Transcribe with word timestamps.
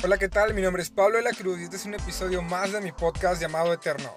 Hola, 0.00 0.16
¿qué 0.16 0.28
tal? 0.28 0.54
Mi 0.54 0.62
nombre 0.62 0.80
es 0.80 0.90
Pablo 0.90 1.16
de 1.16 1.24
la 1.24 1.32
Cruz 1.32 1.58
y 1.58 1.64
este 1.64 1.74
es 1.74 1.84
un 1.84 1.92
episodio 1.92 2.40
más 2.40 2.70
de 2.70 2.80
mi 2.80 2.92
podcast 2.92 3.42
llamado 3.42 3.72
Eterno. 3.72 4.14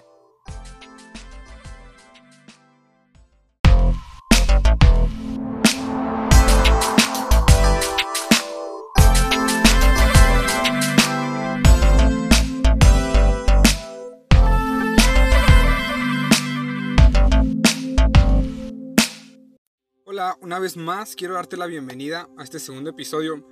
Hola, 20.06 20.38
una 20.42 20.60
vez 20.60 20.78
más 20.78 21.16
quiero 21.16 21.34
darte 21.34 21.58
la 21.58 21.66
bienvenida 21.66 22.30
a 22.38 22.44
este 22.44 22.60
segundo 22.60 22.92
episodio 22.92 23.44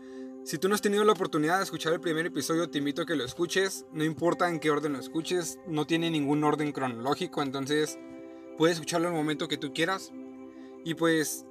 si 0.50 0.58
tú 0.58 0.68
no 0.68 0.74
has 0.74 0.82
tenido 0.82 1.04
la 1.04 1.12
oportunidad 1.12 1.58
de 1.58 1.64
escuchar 1.64 1.94
el 1.94 2.00
primer 2.00 2.26
episodio, 2.26 2.72
te 2.72 2.80
invito 2.80 3.04
a 3.04 3.06
que 3.06 3.16
lo 3.16 3.24
escuches. 3.24 3.86
No 3.94 4.04
importa 4.04 4.50
en 4.50 4.60
qué 4.60 4.72
orden 4.72 4.94
lo 4.94 5.00
escuches, 5.00 5.60
no 5.68 5.86
tiene 5.86 6.10
ningún 6.10 6.44
orden 6.44 6.72
cronológico, 6.72 7.44
entonces 7.44 8.00
puedes 8.58 8.78
escucharlo 8.78 9.10
en 9.10 9.14
el 9.14 9.20
momento 9.20 9.48
que 9.48 9.60
tú 9.60 9.74
quieras. 9.74 10.12
Y 10.84 10.96
pues, 10.96 11.46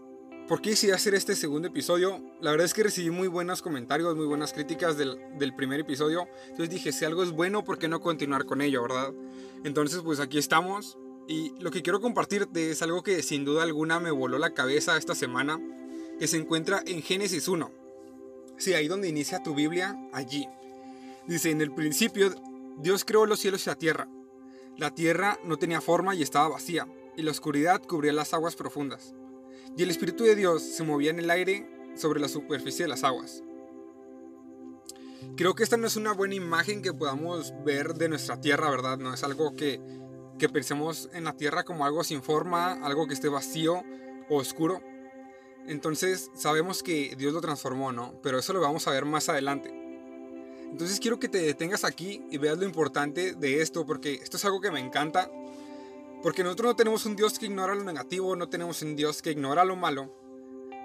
¿por 0.49 0.61
qué 0.61 0.71
decidí 0.71 0.91
hacer 0.91 1.15
este 1.15 1.37
segundo 1.37 1.69
episodio? 1.69 2.21
La 2.41 2.51
verdad 2.51 2.65
es 2.65 2.75
que 2.75 2.83
recibí 2.83 3.11
muy 3.11 3.29
buenos 3.29 3.63
comentarios, 3.63 4.17
muy 4.17 4.27
buenas 4.27 4.53
críticas 4.53 4.99
del, 4.99 5.17
del 5.39 5.55
primer 5.55 5.79
episodio. 5.79 6.27
Entonces 6.47 6.69
dije, 6.69 6.91
si 6.91 7.05
algo 7.05 7.23
es 7.23 7.31
bueno, 7.31 7.63
¿por 7.63 7.79
qué 7.79 7.87
no 7.87 8.01
continuar 8.01 8.47
con 8.47 8.63
ello, 8.63 8.83
verdad? 8.83 9.15
Entonces, 9.63 10.01
pues 10.03 10.19
aquí 10.19 10.39
estamos. 10.39 10.99
Y 11.29 11.53
lo 11.61 11.71
que 11.71 11.83
quiero 11.83 12.01
compartirte 12.01 12.73
es 12.73 12.83
algo 12.83 13.05
que 13.05 13.23
sin 13.23 13.45
duda 13.45 13.63
alguna 13.63 14.01
me 14.01 14.11
voló 14.11 14.39
la 14.39 14.55
cabeza 14.55 14.97
esta 14.97 15.15
semana, 15.15 15.61
que 16.19 16.27
se 16.27 16.37
encuentra 16.37 16.83
en 16.85 17.01
Génesis 17.01 17.47
1. 17.47 17.87
Sí, 18.59 18.75
ahí 18.75 18.89
donde 18.89 19.09
inicia 19.09 19.43
tu 19.43 19.55
Biblia, 19.55 19.97
allí. 20.13 20.49
Dice, 21.27 21.51
en 21.51 21.61
el 21.61 21.73
principio 21.73 22.35
Dios 22.79 23.05
creó 23.05 23.27
los 23.27 23.41
cielos 23.41 23.67
y 23.67 23.71
la 23.71 23.77
tierra. 23.77 24.09
La 24.77 24.95
tierra 24.95 25.39
no 25.45 25.57
tenía 25.57 25.81
forma 25.81 26.15
y 26.15 26.23
estaba 26.23 26.49
vacía, 26.49 26.87
y 27.17 27.23
la 27.23 27.31
oscuridad 27.31 27.83
cubría 27.83 28.13
las 28.13 28.35
aguas 28.35 28.57
profundas. 28.57 29.15
Y 29.77 29.83
el 29.83 29.91
Espíritu 29.91 30.25
de 30.25 30.37
Dios 30.37 30.63
se 30.63 30.85
movía 30.85 31.11
en 31.11 31.19
el 31.19 31.31
aire 31.31 31.69
sobre 31.97 32.21
la 32.21 32.29
superficie 32.29 32.85
de 32.85 32.89
las 32.89 33.05
aguas. 33.05 33.43
Creo 35.37 35.55
que 35.55 35.63
esta 35.63 35.77
no 35.77 35.87
es 35.87 35.97
una 35.97 36.13
buena 36.13 36.35
imagen 36.35 36.83
que 36.83 36.93
podamos 36.93 37.53
ver 37.65 37.95
de 37.95 38.09
nuestra 38.09 38.41
tierra, 38.41 38.71
¿verdad? 38.71 38.99
No 38.99 39.13
es 39.13 39.23
algo 39.25 39.55
que, 39.55 39.81
que 40.39 40.49
pensemos 40.49 41.11
en 41.13 41.25
la 41.25 41.37
tierra 41.37 41.65
como 41.65 41.85
algo 41.85 42.05
sin 42.05 42.23
forma, 42.23 42.73
algo 42.85 43.07
que 43.07 43.15
esté 43.15 43.29
vacío 43.29 43.83
o 44.29 44.37
oscuro. 44.37 44.81
Entonces 45.69 46.31
sabemos 46.35 46.83
que 46.83 47.15
Dios 47.19 47.35
lo 47.35 47.43
transformó, 47.43 47.93
¿no? 47.93 48.15
Pero 48.23 48.39
eso 48.39 48.55
lo 48.55 48.61
vamos 48.61 48.89
a 48.89 48.91
ver 48.91 49.05
más 49.05 49.29
adelante. 49.29 49.71
Entonces 50.71 50.99
quiero 50.99 51.19
que 51.19 51.29
te 51.29 51.39
detengas 51.39 51.85
aquí 51.85 52.25
y 52.31 52.39
veas 52.39 52.59
lo 52.59 52.65
importante 52.65 53.35
de 53.35 53.61
esto, 53.61 53.85
porque 53.85 54.15
esto 54.15 54.39
es 54.39 54.45
algo 54.47 54.63
que 54.63 54.71
me 54.71 54.81
encanta. 54.81 55.31
Porque 56.23 56.43
nosotros 56.43 56.71
no 56.71 56.77
tenemos 56.77 57.05
un 57.05 57.17
Dios 57.17 57.39
que 57.39 57.47
ignora 57.47 57.75
lo 57.75 57.85
negativo, 57.85 58.35
no 58.35 58.49
tenemos 58.49 58.81
un 58.81 58.97
Dios 58.97 59.21
que 59.21 59.33
ignora 59.33 59.65
lo 59.65 59.77
malo. 59.77 60.11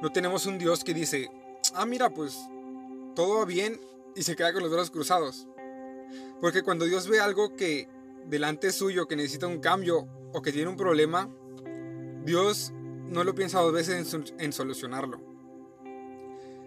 No 0.02 0.12
tenemos 0.12 0.46
un 0.46 0.58
Dios 0.58 0.84
que 0.84 0.94
dice, 0.94 1.30
ah, 1.74 1.86
mira, 1.86 2.14
pues 2.14 2.38
todo 3.16 3.40
va 3.40 3.46
bien 3.46 3.80
y 4.18 4.24
se 4.24 4.36
queda 4.36 4.52
con 4.52 4.64
los 4.64 4.72
brazos 4.72 4.92
cruzados. 4.92 5.48
Porque 6.42 6.62
cuando 6.62 6.84
Dios 6.84 7.08
ve 7.08 7.22
algo 7.22 7.56
que 7.56 7.88
delante 8.28 8.74
suyo, 8.74 9.08
que 9.08 9.16
necesita 9.16 9.48
un 9.48 9.60
cambio 9.60 10.10
o 10.34 10.42
que 10.42 10.52
tiene 10.52 10.70
un 10.70 10.76
problema, 10.76 11.30
Dios 12.26 12.74
no 13.14 13.24
lo 13.24 13.36
piensa 13.36 13.60
dos 13.60 13.72
veces 13.72 14.14
en, 14.38 14.52
solucionarlo. 14.52 15.22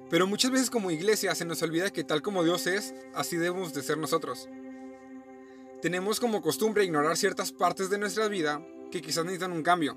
Pero 0.09 0.27
muchas 0.27 0.53
veces 0.53 0.71
como 0.71 0.91
iglesia 0.91 1.35
se 1.35 1.45
nos 1.45 1.61
olvida 1.63 1.91
que 1.91 2.05
tal 2.05 2.23
como 2.23 2.45
Dios 2.45 2.67
es, 2.67 2.95
así 3.15 3.37
debemos 3.37 3.75
de 3.75 3.83
ser 3.83 3.99
nosotros. 3.99 4.49
Tenemos 5.83 6.21
como 6.21 6.41
costumbre 6.41 6.85
ignorar 6.85 7.17
ciertas 7.17 7.53
partes 7.53 7.91
de 7.91 7.99
nuestra 7.99 8.29
vida 8.29 8.65
que 8.91 9.03
quizás 9.03 9.25
necesitan 9.25 9.53
un 9.53 9.63
cambio. 9.63 9.97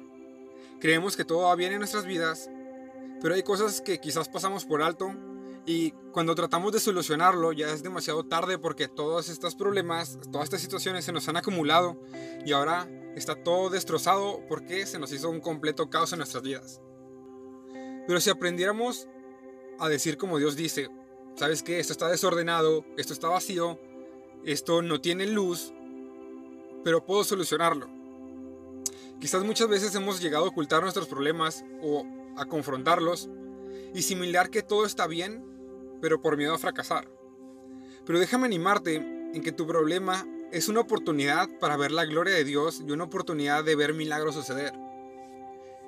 Creemos 0.79 1.15
que 1.15 1.25
todo 1.25 1.43
va 1.43 1.55
bien 1.55 1.71
en 1.71 1.79
nuestras 1.79 2.05
vidas, 2.05 2.49
pero 3.21 3.35
hay 3.35 3.43
cosas 3.43 3.81
que 3.81 3.99
quizás 3.99 4.27
pasamos 4.27 4.65
por 4.65 4.81
alto 4.81 5.13
y 5.65 5.91
cuando 6.11 6.33
tratamos 6.33 6.73
de 6.73 6.79
solucionarlo 6.79 7.51
ya 7.53 7.71
es 7.71 7.83
demasiado 7.83 8.23
tarde 8.25 8.57
porque 8.57 8.87
todos 8.87 9.29
estos 9.29 9.55
problemas, 9.55 10.17
todas 10.31 10.45
estas 10.45 10.61
situaciones 10.61 11.05
se 11.05 11.11
nos 11.11 11.29
han 11.29 11.37
acumulado 11.37 12.01
y 12.43 12.53
ahora 12.53 12.89
está 13.15 13.35
todo 13.35 13.69
destrozado 13.69 14.41
porque 14.47 14.85
se 14.85 14.99
nos 14.99 15.11
hizo 15.11 15.29
un 15.29 15.39
completo 15.39 15.89
caos 15.89 16.13
en 16.13 16.19
nuestras 16.19 16.43
vidas. 16.43 16.81
Pero 18.07 18.19
si 18.19 18.29
aprendiéramos 18.29 19.07
a 19.79 19.89
decir 19.89 20.17
como 20.17 20.37
Dios 20.37 20.55
dice, 20.55 20.89
¿sabes 21.35 21.63
qué? 21.63 21.79
Esto 21.79 21.93
está 21.93 22.09
desordenado, 22.09 22.85
esto 22.97 23.13
está 23.13 23.29
vacío, 23.29 23.79
esto 24.43 24.81
no 24.81 25.01
tiene 25.01 25.27
luz, 25.27 25.73
pero 26.83 27.05
puedo 27.05 27.23
solucionarlo. 27.23 27.89
Quizás 29.19 29.43
muchas 29.43 29.67
veces 29.67 29.93
hemos 29.95 30.21
llegado 30.21 30.45
a 30.45 30.49
ocultar 30.49 30.81
nuestros 30.81 31.07
problemas 31.07 31.65
o 31.81 32.05
a 32.37 32.45
confrontarlos 32.45 33.29
y 33.93 34.01
similar 34.01 34.49
que 34.49 34.63
todo 34.63 34.85
está 34.85 35.07
bien, 35.07 35.43
pero 36.01 36.21
por 36.21 36.37
miedo 36.37 36.53
a 36.53 36.59
fracasar. 36.59 37.09
Pero 38.05 38.19
déjame 38.19 38.45
animarte 38.45 38.95
en 38.95 39.41
que 39.41 39.51
tu 39.51 39.67
problema 39.67 40.25
es 40.51 40.67
una 40.67 40.81
oportunidad 40.81 41.49
para 41.59 41.77
ver 41.77 41.91
la 41.91 42.05
gloria 42.05 42.33
de 42.33 42.43
Dios 42.43 42.83
y 42.85 42.91
una 42.91 43.05
oportunidad 43.05 43.63
de 43.63 43.75
ver 43.75 43.93
milagros 43.93 44.35
suceder. 44.35 44.73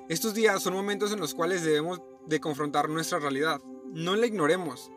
Estos 0.08 0.34
días 0.34 0.62
son 0.62 0.74
momentos 0.74 1.12
en 1.12 1.20
los 1.20 1.34
cuales 1.34 1.64
debemos 1.64 2.00
de 2.26 2.40
confrontar 2.40 2.88
nuestra 2.88 3.18
realidad. 3.18 3.60
No 3.92 4.16
la 4.16 4.26
ignoremos, 4.26 4.90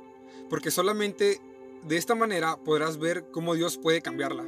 porque 0.49 0.71
solamente 0.71 1.41
de 1.83 1.97
esta 1.97 2.15
manera 2.15 2.57
podrás 2.57 2.97
ver 2.97 3.29
cómo 3.31 3.55
Dios 3.55 3.77
puede 3.77 4.01
cambiarla. 4.01 4.45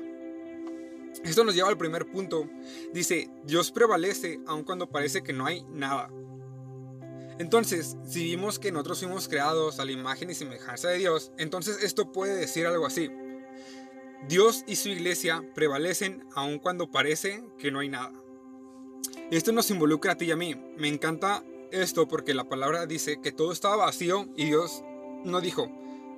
Esto 1.23 1.43
nos 1.43 1.55
lleva 1.55 1.69
al 1.69 1.77
primer 1.77 2.05
punto. 2.05 2.47
Dice, 2.93 3.29
Dios 3.43 3.71
prevalece 3.71 4.39
aun 4.45 4.63
cuando 4.63 4.89
parece 4.89 5.23
que 5.23 5.33
no 5.33 5.45
hay 5.45 5.63
nada. 5.71 6.09
Entonces, 7.39 7.97
si 8.07 8.23
vimos 8.23 8.59
que 8.59 8.71
nosotros 8.71 8.99
fuimos 8.99 9.27
creados 9.27 9.79
a 9.79 9.85
la 9.85 9.91
imagen 9.91 10.29
y 10.29 10.35
semejanza 10.35 10.89
de 10.89 10.97
Dios, 10.97 11.31
entonces 11.37 11.83
esto 11.83 12.11
puede 12.11 12.35
decir 12.35 12.65
algo 12.65 12.85
así. 12.85 13.11
Dios 14.27 14.63
y 14.67 14.75
su 14.75 14.89
iglesia 14.89 15.43
prevalecen 15.53 16.27
aun 16.33 16.59
cuando 16.59 16.89
parece 16.89 17.43
que 17.57 17.71
no 17.71 17.79
hay 17.79 17.89
nada. 17.89 18.11
Esto 19.29 19.51
nos 19.51 19.69
involucra 19.71 20.13
a 20.13 20.15
ti 20.15 20.25
y 20.25 20.31
a 20.31 20.35
mí. 20.35 20.55
Me 20.77 20.87
encanta 20.87 21.43
esto 21.71 22.07
porque 22.07 22.33
la 22.33 22.49
palabra 22.49 22.85
dice 22.85 23.19
que 23.21 23.31
todo 23.31 23.51
estaba 23.51 23.75
vacío 23.75 24.27
y 24.35 24.45
Dios 24.45 24.83
no 25.23 25.41
dijo, 25.41 25.69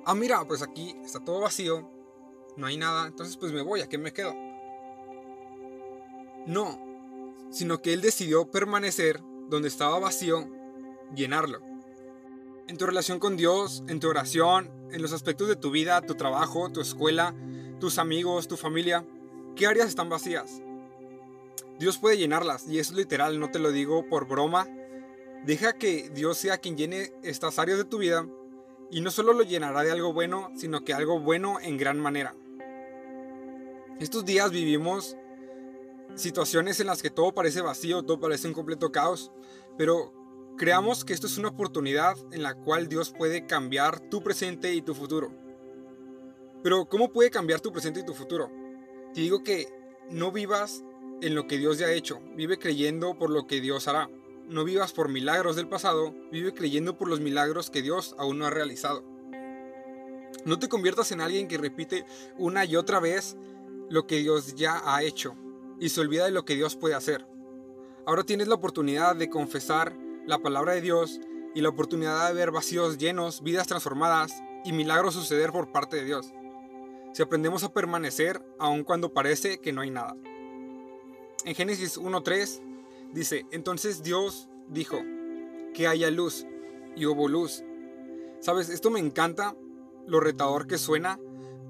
ah 0.04 0.14
mira, 0.14 0.46
pues 0.46 0.62
aquí 0.62 0.96
está 1.04 1.20
todo 1.20 1.40
vacío, 1.40 1.90
no 2.56 2.66
hay 2.66 2.76
nada, 2.76 3.06
entonces 3.06 3.36
pues 3.36 3.52
me 3.52 3.62
voy, 3.62 3.80
¿a 3.80 3.88
qué 3.88 3.98
me 3.98 4.12
quedo? 4.12 4.34
No, 6.46 6.78
sino 7.50 7.82
que 7.82 7.92
Él 7.92 8.00
decidió 8.00 8.50
permanecer 8.50 9.20
donde 9.48 9.68
estaba 9.68 9.98
vacío, 9.98 10.48
llenarlo. 11.14 11.60
En 12.68 12.76
tu 12.76 12.86
relación 12.86 13.18
con 13.18 13.36
Dios, 13.36 13.82
en 13.88 13.98
tu 13.98 14.08
oración, 14.08 14.70
en 14.92 15.02
los 15.02 15.12
aspectos 15.12 15.48
de 15.48 15.56
tu 15.56 15.72
vida, 15.72 16.00
tu 16.02 16.14
trabajo, 16.14 16.70
tu 16.70 16.80
escuela, 16.80 17.34
tus 17.80 17.98
amigos, 17.98 18.46
tu 18.46 18.56
familia, 18.56 19.04
¿qué 19.56 19.66
áreas 19.66 19.88
están 19.88 20.08
vacías? 20.08 20.62
Dios 21.80 21.98
puede 21.98 22.18
llenarlas 22.18 22.68
y 22.68 22.78
es 22.78 22.92
literal, 22.92 23.40
no 23.40 23.50
te 23.50 23.58
lo 23.58 23.72
digo 23.72 24.06
por 24.08 24.28
broma. 24.28 24.68
Deja 25.44 25.72
que 25.72 26.10
Dios 26.10 26.36
sea 26.36 26.58
quien 26.58 26.76
llene 26.76 27.12
estas 27.22 27.58
áreas 27.58 27.78
de 27.78 27.84
tu 27.84 27.98
vida 27.98 28.26
y 28.90 29.00
no 29.00 29.10
solo 29.10 29.32
lo 29.32 29.42
llenará 29.42 29.82
de 29.82 29.90
algo 29.90 30.12
bueno, 30.12 30.52
sino 30.54 30.84
que 30.84 30.92
algo 30.92 31.18
bueno 31.18 31.58
en 31.60 31.78
gran 31.78 31.98
manera. 31.98 32.36
Estos 33.98 34.24
días 34.24 34.50
vivimos 34.50 35.16
situaciones 36.14 36.80
en 36.80 36.86
las 36.86 37.02
que 37.02 37.10
todo 37.10 37.32
parece 37.32 37.62
vacío, 37.62 38.02
todo 38.02 38.20
parece 38.20 38.46
un 38.46 38.54
completo 38.54 38.92
caos, 38.92 39.32
pero 39.78 40.12
creamos 40.58 41.04
que 41.04 41.14
esto 41.14 41.26
es 41.26 41.38
una 41.38 41.48
oportunidad 41.48 42.16
en 42.32 42.42
la 42.42 42.54
cual 42.54 42.88
Dios 42.88 43.14
puede 43.16 43.46
cambiar 43.46 44.00
tu 44.00 44.22
presente 44.22 44.74
y 44.74 44.82
tu 44.82 44.94
futuro. 44.94 45.32
Pero 46.62 46.86
¿cómo 46.86 47.10
puede 47.10 47.30
cambiar 47.30 47.60
tu 47.60 47.72
presente 47.72 48.00
y 48.00 48.04
tu 48.04 48.12
futuro? 48.12 48.50
Te 49.14 49.22
digo 49.22 49.42
que 49.42 49.68
no 50.10 50.30
vivas 50.30 50.84
en 51.22 51.34
lo 51.34 51.46
que 51.46 51.56
Dios 51.56 51.78
ya 51.78 51.86
ha 51.86 51.92
hecho, 51.92 52.20
vive 52.34 52.58
creyendo 52.58 53.18
por 53.18 53.30
lo 53.30 53.46
que 53.46 53.60
Dios 53.60 53.88
hará. 53.88 54.10
No 54.46 54.64
vivas 54.64 54.92
por 54.92 55.08
milagros 55.08 55.56
del 55.56 55.68
pasado, 55.68 56.14
vive 56.30 56.52
creyendo 56.52 56.98
por 56.98 57.08
los 57.08 57.20
milagros 57.20 57.70
que 57.70 57.82
Dios 57.82 58.14
aún 58.18 58.38
no 58.38 58.46
ha 58.46 58.50
realizado. 58.50 59.04
No 60.44 60.58
te 60.58 60.68
conviertas 60.68 61.12
en 61.12 61.20
alguien 61.20 61.48
que 61.48 61.58
repite 61.58 62.04
una 62.36 62.64
y 62.64 62.76
otra 62.76 63.00
vez 63.00 63.36
lo 63.88 64.06
que 64.06 64.16
Dios 64.16 64.54
ya 64.54 64.82
ha 64.84 65.02
hecho 65.02 65.36
y 65.78 65.88
se 65.88 66.00
olvida 66.00 66.26
de 66.26 66.30
lo 66.30 66.44
que 66.44 66.56
Dios 66.56 66.76
puede 66.76 66.94
hacer. 66.94 67.26
Ahora 68.06 68.24
tienes 68.24 68.48
la 68.48 68.54
oportunidad 68.56 69.16
de 69.16 69.30
confesar 69.30 69.96
la 70.26 70.38
palabra 70.38 70.74
de 70.74 70.82
Dios 70.82 71.20
y 71.54 71.62
la 71.62 71.70
oportunidad 71.70 72.28
de 72.28 72.34
ver 72.34 72.50
vacíos 72.50 72.98
llenos, 72.98 73.42
vidas 73.42 73.66
transformadas 73.66 74.42
y 74.64 74.72
milagros 74.72 75.14
suceder 75.14 75.52
por 75.52 75.72
parte 75.72 75.96
de 75.96 76.04
Dios 76.04 76.32
si 77.12 77.22
aprendemos 77.22 77.64
a 77.64 77.72
permanecer 77.72 78.42
aun 78.58 78.84
cuando 78.84 79.12
parece 79.12 79.58
que 79.58 79.72
no 79.72 79.80
hay 79.80 79.90
nada. 79.90 80.16
En 81.44 81.54
Génesis 81.54 81.98
1.3 81.98 83.12
dice, 83.12 83.46
entonces 83.50 84.02
Dios 84.02 84.48
dijo, 84.68 84.98
que 85.74 85.86
haya 85.86 86.10
luz, 86.10 86.46
y 86.96 87.06
hubo 87.06 87.28
luz. 87.28 87.62
Sabes, 88.40 88.68
esto 88.68 88.90
me 88.90 89.00
encanta, 89.00 89.54
lo 90.06 90.20
retador 90.20 90.66
que 90.66 90.76
suena, 90.76 91.18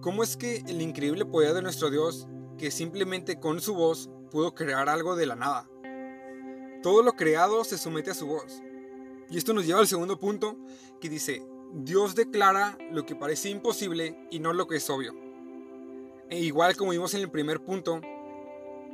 ¿Cómo 0.01 0.23
es 0.23 0.39
que 0.39 0.65
el 0.67 0.81
increíble 0.81 1.27
poder 1.27 1.53
de 1.53 1.61
nuestro 1.61 1.91
Dios, 1.91 2.27
que 2.57 2.71
simplemente 2.71 3.39
con 3.39 3.61
su 3.61 3.75
voz 3.75 4.09
pudo 4.31 4.55
crear 4.55 4.89
algo 4.89 5.15
de 5.15 5.27
la 5.27 5.37
nada? 5.37 5.69
Todo 6.83 7.03
lo 7.03 7.13
creado 7.13 7.65
se 7.65 7.77
somete 7.77 8.13
a 8.13 8.15
su 8.15 8.27
voz. 8.27 8.63
Y 9.29 9.37
esto 9.37 9.53
nos 9.53 9.67
lleva 9.67 9.81
al 9.81 9.87
segundo 9.87 10.19
punto, 10.19 10.57
que 11.03 11.11
dice, 11.11 11.47
Dios 11.75 12.15
declara 12.15 12.79
lo 12.91 13.05
que 13.05 13.15
parece 13.15 13.51
imposible 13.51 14.27
y 14.31 14.39
no 14.39 14.55
lo 14.55 14.67
que 14.67 14.77
es 14.77 14.89
obvio. 14.89 15.13
E 16.31 16.39
igual 16.39 16.77
como 16.77 16.93
vimos 16.93 17.13
en 17.15 17.23
el 17.23 17.31
primer 17.31 17.61
punto, 17.61 18.01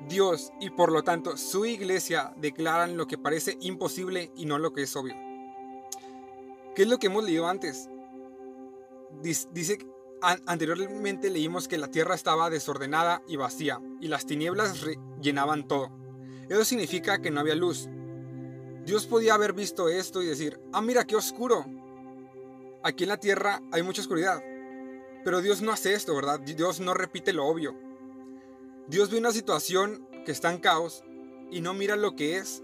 Dios 0.08 0.52
y 0.60 0.70
por 0.70 0.90
lo 0.90 1.02
tanto 1.02 1.36
su 1.36 1.66
iglesia 1.66 2.34
declaran 2.36 2.96
lo 2.96 3.06
que 3.06 3.18
parece 3.18 3.56
imposible 3.60 4.32
y 4.34 4.46
no 4.46 4.58
lo 4.58 4.72
que 4.72 4.82
es 4.82 4.96
obvio. 4.96 5.14
¿Qué 6.74 6.82
es 6.82 6.88
lo 6.88 6.98
que 6.98 7.06
hemos 7.08 7.24
leído 7.24 7.46
antes? 7.46 7.88
Dice, 9.22 9.78
anteriormente 10.20 11.30
leímos 11.30 11.68
que 11.68 11.78
la 11.78 11.90
tierra 11.90 12.14
estaba 12.14 12.50
desordenada 12.50 13.22
y 13.28 13.36
vacía 13.36 13.80
y 14.00 14.08
las 14.08 14.26
tinieblas 14.26 14.84
llenaban 15.20 15.68
todo. 15.68 15.90
Eso 16.48 16.64
significa 16.64 17.20
que 17.20 17.30
no 17.30 17.40
había 17.40 17.54
luz. 17.54 17.88
Dios 18.84 19.06
podía 19.06 19.34
haber 19.34 19.52
visto 19.52 19.88
esto 19.88 20.22
y 20.22 20.26
decir, 20.26 20.60
ah, 20.72 20.80
mira 20.80 21.04
qué 21.04 21.16
oscuro, 21.16 21.64
aquí 22.82 23.04
en 23.04 23.08
la 23.08 23.16
tierra 23.18 23.60
hay 23.72 23.82
mucha 23.82 24.00
oscuridad. 24.00 24.40
Pero 25.26 25.42
Dios 25.42 25.60
no 25.60 25.72
hace 25.72 25.92
esto, 25.92 26.14
¿verdad? 26.14 26.38
Dios 26.38 26.78
no 26.78 26.94
repite 26.94 27.32
lo 27.32 27.46
obvio. 27.46 27.74
Dios 28.86 29.10
ve 29.10 29.18
una 29.18 29.32
situación 29.32 30.08
que 30.24 30.30
está 30.30 30.52
en 30.52 30.60
caos 30.60 31.02
y 31.50 31.60
no 31.62 31.74
mira 31.74 31.96
lo 31.96 32.14
que 32.14 32.36
es, 32.36 32.62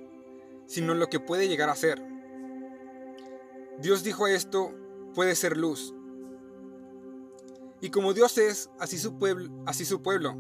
sino 0.67 0.94
lo 0.94 1.09
que 1.09 1.19
puede 1.19 1.49
llegar 1.49 1.69
a 1.70 1.75
ser. 1.75 2.00
Dios 3.81 4.05
dijo 4.05 4.29
esto, 4.29 4.73
puede 5.12 5.35
ser 5.35 5.56
luz. 5.56 5.93
Y 7.81 7.91
como 7.91 8.12
Dios 8.12 8.38
es, 8.38 8.70
así 8.79 8.97
su 8.97 9.19
pueblo, 9.19 9.50
así 9.67 9.85
su 9.85 10.00
pueblo, 10.00 10.37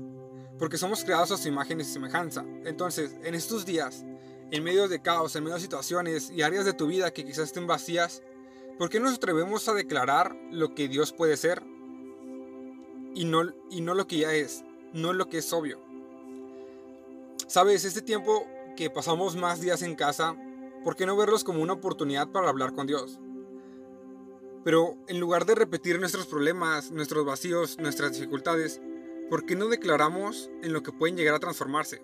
porque 0.60 0.78
somos 0.78 1.02
creados 1.02 1.32
a 1.32 1.36
su 1.36 1.48
imagen 1.48 1.80
y 1.80 1.84
semejanza. 1.84 2.44
Entonces, 2.64 3.16
en 3.24 3.34
estos 3.34 3.66
días, 3.66 4.04
en 4.52 4.62
medio 4.62 4.86
de 4.86 5.02
caos, 5.02 5.34
en 5.34 5.42
medio 5.42 5.56
de 5.56 5.62
situaciones 5.62 6.30
y 6.30 6.42
áreas 6.42 6.66
de 6.66 6.72
tu 6.72 6.86
vida 6.86 7.12
que 7.12 7.24
quizás 7.24 7.46
estén 7.46 7.66
vacías, 7.66 8.22
¿Por 8.78 8.88
qué 8.88 8.98
nos 8.98 9.14
atrevemos 9.14 9.68
a 9.68 9.74
declarar 9.74 10.34
lo 10.50 10.74
que 10.74 10.88
Dios 10.88 11.12
puede 11.12 11.36
ser 11.36 11.62
y 13.14 13.24
no, 13.24 13.52
y 13.70 13.80
no 13.80 13.94
lo 13.94 14.06
que 14.06 14.18
ya 14.18 14.34
es, 14.34 14.64
no 14.92 15.12
lo 15.12 15.28
que 15.28 15.38
es 15.38 15.52
obvio? 15.52 15.80
Sabes, 17.46 17.84
este 17.84 18.02
tiempo 18.02 18.46
que 18.76 18.90
pasamos 18.90 19.36
más 19.36 19.60
días 19.60 19.82
en 19.82 19.94
casa, 19.94 20.36
¿por 20.84 20.96
qué 20.96 21.06
no 21.06 21.16
verlos 21.16 21.44
como 21.44 21.62
una 21.62 21.74
oportunidad 21.74 22.28
para 22.28 22.48
hablar 22.48 22.74
con 22.74 22.86
Dios? 22.86 23.20
Pero 24.64 24.96
en 25.08 25.20
lugar 25.20 25.44
de 25.44 25.54
repetir 25.54 25.98
nuestros 25.98 26.26
problemas, 26.26 26.90
nuestros 26.90 27.26
vacíos, 27.26 27.78
nuestras 27.78 28.12
dificultades, 28.12 28.80
¿por 29.28 29.44
qué 29.44 29.56
no 29.56 29.66
declaramos 29.66 30.50
en 30.62 30.72
lo 30.72 30.82
que 30.82 30.92
pueden 30.92 31.16
llegar 31.16 31.34
a 31.34 31.40
transformarse? 31.40 32.02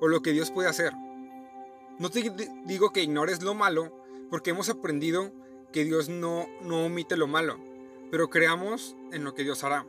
O 0.00 0.08
lo 0.08 0.22
que 0.22 0.32
Dios 0.32 0.50
puede 0.50 0.68
hacer. 0.68 0.92
No 1.98 2.10
te 2.10 2.34
digo 2.64 2.90
que 2.90 3.02
ignores 3.02 3.42
lo 3.42 3.54
malo, 3.54 3.92
porque 4.30 4.50
hemos 4.50 4.68
aprendido 4.68 5.32
que 5.72 5.84
Dios 5.84 6.08
no, 6.08 6.46
no 6.62 6.86
omite 6.86 7.16
lo 7.16 7.26
malo, 7.26 7.58
pero 8.10 8.30
creamos 8.30 8.96
en 9.12 9.24
lo 9.24 9.34
que 9.34 9.44
Dios 9.44 9.62
hará. 9.62 9.86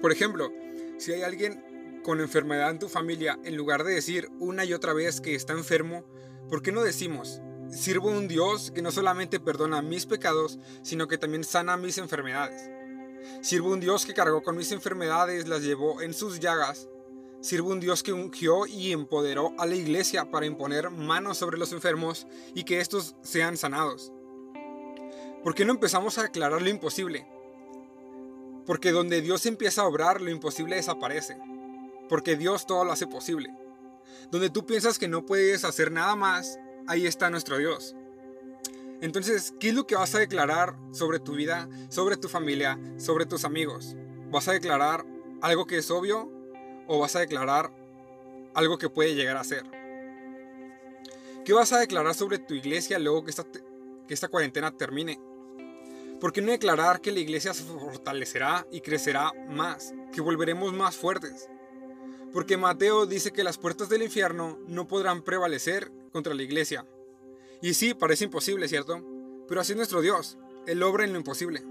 Por 0.00 0.12
ejemplo, 0.12 0.52
si 0.98 1.12
hay 1.12 1.22
alguien 1.22 2.00
con 2.02 2.20
enfermedad 2.20 2.70
en 2.70 2.78
tu 2.78 2.88
familia, 2.88 3.38
en 3.44 3.56
lugar 3.56 3.84
de 3.84 3.94
decir 3.94 4.28
una 4.38 4.64
y 4.64 4.74
otra 4.74 4.92
vez 4.92 5.20
que 5.20 5.34
está 5.34 5.52
enfermo, 5.52 6.04
¿por 6.48 6.62
qué 6.62 6.72
no 6.72 6.82
decimos, 6.82 7.40
sirvo 7.70 8.10
a 8.10 8.18
un 8.18 8.28
Dios 8.28 8.72
que 8.72 8.82
no 8.82 8.90
solamente 8.90 9.40
perdona 9.40 9.82
mis 9.82 10.06
pecados, 10.06 10.58
sino 10.82 11.08
que 11.08 11.18
también 11.18 11.44
sana 11.44 11.76
mis 11.76 11.98
enfermedades? 11.98 12.70
Sirvo 13.40 13.70
a 13.70 13.74
un 13.74 13.80
Dios 13.80 14.04
que 14.04 14.14
cargó 14.14 14.42
con 14.42 14.56
mis 14.56 14.72
enfermedades, 14.72 15.48
las 15.48 15.62
llevó 15.62 16.00
en 16.02 16.14
sus 16.14 16.40
llagas. 16.40 16.88
Sirvo 17.40 17.70
a 17.70 17.74
un 17.74 17.80
Dios 17.80 18.02
que 18.02 18.12
ungió 18.12 18.66
y 18.66 18.92
empoderó 18.92 19.52
a 19.58 19.66
la 19.66 19.74
iglesia 19.74 20.30
para 20.30 20.46
imponer 20.46 20.90
manos 20.90 21.38
sobre 21.38 21.58
los 21.58 21.72
enfermos 21.72 22.26
y 22.54 22.64
que 22.64 22.80
estos 22.80 23.16
sean 23.22 23.56
sanados. 23.56 24.12
¿Por 25.42 25.54
qué 25.54 25.64
no 25.64 25.72
empezamos 25.72 26.18
a 26.18 26.22
declarar 26.22 26.62
lo 26.62 26.68
imposible? 26.68 27.26
Porque 28.66 28.92
donde 28.92 29.22
Dios 29.22 29.46
empieza 29.46 29.82
a 29.82 29.86
obrar, 29.86 30.20
lo 30.20 30.30
imposible 30.30 30.76
desaparece. 30.76 31.36
Porque 32.08 32.36
Dios 32.36 32.66
todo 32.66 32.84
lo 32.84 32.92
hace 32.92 33.06
posible. 33.06 33.54
Donde 34.30 34.50
tú 34.50 34.66
piensas 34.66 34.98
que 34.98 35.08
no 35.08 35.26
puedes 35.26 35.64
hacer 35.64 35.90
nada 35.90 36.14
más, 36.14 36.58
ahí 36.86 37.06
está 37.06 37.30
nuestro 37.30 37.58
Dios. 37.58 37.96
Entonces, 39.00 39.52
¿qué 39.58 39.70
es 39.70 39.74
lo 39.74 39.86
que 39.86 39.96
vas 39.96 40.14
a 40.14 40.20
declarar 40.20 40.76
sobre 40.92 41.18
tu 41.18 41.32
vida, 41.32 41.68
sobre 41.88 42.16
tu 42.16 42.28
familia, 42.28 42.78
sobre 42.98 43.26
tus 43.26 43.44
amigos? 43.44 43.96
¿Vas 44.30 44.46
a 44.46 44.52
declarar 44.52 45.04
algo 45.40 45.66
que 45.66 45.78
es 45.78 45.90
obvio 45.90 46.30
o 46.86 47.00
vas 47.00 47.16
a 47.16 47.20
declarar 47.20 47.72
algo 48.54 48.78
que 48.78 48.88
puede 48.88 49.16
llegar 49.16 49.36
a 49.36 49.44
ser? 49.44 49.64
¿Qué 51.44 51.52
vas 51.52 51.72
a 51.72 51.80
declarar 51.80 52.14
sobre 52.14 52.38
tu 52.38 52.54
iglesia 52.54 53.00
luego 53.00 53.24
que 53.24 53.30
esta, 53.30 53.44
que 54.06 54.14
esta 54.14 54.28
cuarentena 54.28 54.70
termine? 54.70 55.20
¿Por 56.22 56.32
qué 56.32 56.40
no 56.40 56.52
declarar 56.52 57.00
que 57.00 57.10
la 57.10 57.18
iglesia 57.18 57.52
se 57.52 57.64
fortalecerá 57.64 58.64
y 58.70 58.80
crecerá 58.80 59.32
más, 59.48 59.92
que 60.12 60.20
volveremos 60.20 60.72
más 60.72 60.94
fuertes? 60.94 61.48
Porque 62.32 62.56
Mateo 62.56 63.06
dice 63.06 63.32
que 63.32 63.42
las 63.42 63.58
puertas 63.58 63.88
del 63.88 64.04
infierno 64.04 64.56
no 64.68 64.86
podrán 64.86 65.22
prevalecer 65.22 65.90
contra 66.12 66.32
la 66.32 66.44
iglesia. 66.44 66.86
Y 67.60 67.74
sí, 67.74 67.92
parece 67.92 68.26
imposible, 68.26 68.68
¿cierto? 68.68 69.04
Pero 69.48 69.60
así 69.60 69.72
es 69.72 69.76
nuestro 69.76 70.00
Dios, 70.00 70.38
Él 70.68 70.84
obra 70.84 71.02
en 71.02 71.12
lo 71.12 71.18
imposible. 71.18 71.64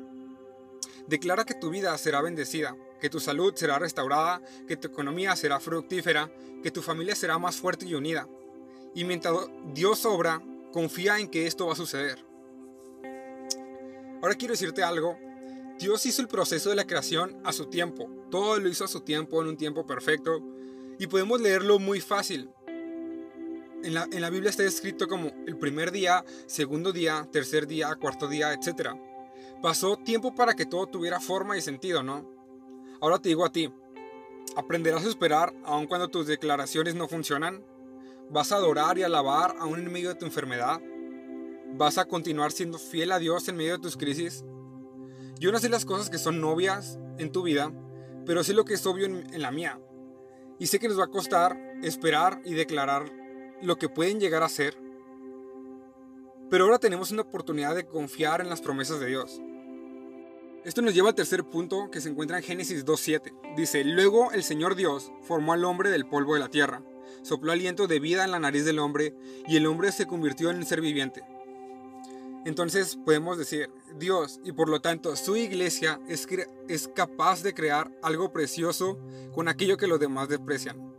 Declara 1.07 1.45
que 1.45 1.53
tu 1.53 1.69
vida 1.69 1.97
será 1.97 2.21
bendecida, 2.21 2.75
que 2.99 3.09
tu 3.09 3.21
salud 3.21 3.53
será 3.55 3.79
restaurada, 3.79 4.41
que 4.67 4.75
tu 4.75 4.89
economía 4.89 5.33
será 5.37 5.61
fructífera, 5.61 6.29
que 6.61 6.71
tu 6.71 6.81
familia 6.81 7.15
será 7.15 7.39
más 7.39 7.55
fuerte 7.55 7.85
y 7.85 7.95
unida. 7.95 8.27
Y 8.93 9.05
mientras 9.05 9.33
Dios 9.73 10.05
obra, 10.05 10.41
confía 10.73 11.19
en 11.19 11.29
que 11.29 11.47
esto 11.47 11.67
va 11.67 11.71
a 11.71 11.77
suceder. 11.77 12.30
Ahora 14.21 14.35
quiero 14.35 14.53
decirte 14.53 14.83
algo. 14.83 15.17
Dios 15.79 16.05
hizo 16.05 16.21
el 16.21 16.27
proceso 16.27 16.69
de 16.69 16.75
la 16.75 16.85
creación 16.85 17.41
a 17.43 17.51
su 17.51 17.65
tiempo. 17.65 18.07
Todo 18.29 18.59
lo 18.59 18.69
hizo 18.69 18.85
a 18.85 18.87
su 18.87 19.01
tiempo, 19.01 19.41
en 19.41 19.47
un 19.47 19.57
tiempo 19.57 19.85
perfecto. 19.85 20.39
Y 20.99 21.07
podemos 21.07 21.41
leerlo 21.41 21.79
muy 21.79 22.01
fácil. 22.01 22.49
En 23.83 23.95
la, 23.95 24.07
en 24.11 24.21
la 24.21 24.29
Biblia 24.29 24.51
está 24.51 24.63
escrito 24.63 25.07
como 25.07 25.31
el 25.47 25.57
primer 25.57 25.91
día, 25.91 26.23
segundo 26.45 26.91
día, 26.91 27.27
tercer 27.31 27.65
día, 27.65 27.95
cuarto 27.95 28.27
día, 28.27 28.53
etc. 28.53 28.91
Pasó 29.59 29.97
tiempo 29.97 30.35
para 30.35 30.53
que 30.53 30.67
todo 30.67 30.85
tuviera 30.85 31.19
forma 31.19 31.57
y 31.57 31.61
sentido, 31.61 32.03
¿no? 32.03 32.29
Ahora 33.01 33.17
te 33.17 33.29
digo 33.29 33.43
a 33.43 33.51
ti, 33.51 33.73
¿aprenderás 34.55 35.03
a 35.03 35.09
esperar 35.09 35.51
aun 35.63 35.87
cuando 35.87 36.09
tus 36.09 36.27
declaraciones 36.27 36.93
no 36.93 37.07
funcionan? 37.07 37.65
¿Vas 38.29 38.51
a 38.51 38.57
adorar 38.57 38.99
y 38.99 39.03
alabar 39.03 39.55
aún 39.59 39.79
en 39.79 39.91
medio 39.91 40.09
de 40.09 40.15
tu 40.15 40.25
enfermedad? 40.25 40.79
¿Vas 41.81 41.97
a 41.97 42.05
continuar 42.05 42.51
siendo 42.51 42.77
fiel 42.77 43.11
a 43.11 43.17
Dios 43.17 43.47
en 43.47 43.55
medio 43.55 43.71
de 43.71 43.81
tus 43.81 43.97
crisis? 43.97 44.45
Yo 45.39 45.51
no 45.51 45.57
sé 45.57 45.67
las 45.67 45.83
cosas 45.83 46.11
que 46.11 46.19
son 46.19 46.39
novias 46.39 46.99
en 47.17 47.31
tu 47.31 47.41
vida, 47.41 47.73
pero 48.23 48.43
sé 48.43 48.53
lo 48.53 48.65
que 48.65 48.75
es 48.75 48.85
obvio 48.85 49.07
en, 49.07 49.41
la 49.41 49.49
mía. 49.49 49.81
Y 50.59 50.67
sé 50.67 50.77
que 50.77 50.87
nos 50.87 50.99
va 50.99 51.05
a 51.05 51.09
costar 51.09 51.57
esperar 51.81 52.39
y 52.45 52.53
declarar 52.53 53.11
lo 53.63 53.77
que 53.77 53.89
pueden 53.89 54.19
llegar 54.19 54.43
a 54.43 54.49
ser. 54.49 54.77
Pero 56.51 56.65
ahora 56.65 56.77
tenemos 56.77 57.09
una 57.09 57.23
oportunidad 57.23 57.73
de 57.73 57.87
confiar 57.87 58.41
en 58.41 58.49
las 58.49 58.61
promesas 58.61 58.99
de 58.99 59.07
Dios. 59.07 59.41
Esto 60.63 60.83
nos 60.83 60.93
lleva 60.93 61.09
al 61.09 61.15
tercer 61.15 61.43
punto 61.45 61.89
que 61.89 61.99
se 61.99 62.09
encuentra 62.09 62.37
en 62.37 62.43
Génesis 62.43 62.85
2.7. 62.85 63.55
Dice, 63.55 63.83
luego 63.85 64.31
el 64.33 64.43
Señor 64.43 64.75
Dios 64.75 65.11
formó 65.23 65.53
al 65.53 65.65
hombre 65.65 65.89
del 65.89 66.05
polvo 66.05 66.35
de 66.35 66.41
la 66.41 66.49
tierra, 66.49 66.83
sopló 67.23 67.51
aliento 67.51 67.87
de 67.87 67.99
vida 67.99 68.23
en 68.23 68.29
la 68.29 68.39
nariz 68.39 68.65
del 68.65 68.77
hombre 68.77 69.15
y 69.47 69.57
el 69.57 69.65
hombre 69.65 69.91
se 69.91 70.05
convirtió 70.05 70.51
en 70.51 70.57
un 70.57 70.65
ser 70.67 70.79
viviente. 70.79 71.23
Entonces 72.45 72.97
podemos 73.05 73.37
decir, 73.37 73.69
Dios 73.97 74.39
y 74.43 74.51
por 74.51 74.67
lo 74.69 74.81
tanto 74.81 75.15
su 75.15 75.35
iglesia 75.35 75.99
es, 76.07 76.27
es 76.67 76.87
capaz 76.87 77.43
de 77.43 77.53
crear 77.53 77.91
algo 78.01 78.31
precioso 78.31 78.97
con 79.33 79.47
aquello 79.47 79.77
que 79.77 79.87
los 79.87 79.99
demás 79.99 80.27
desprecian. 80.27 80.91